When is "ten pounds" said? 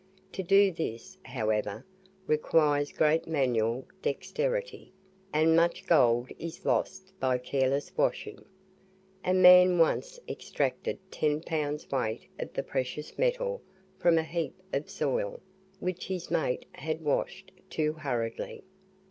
11.11-11.87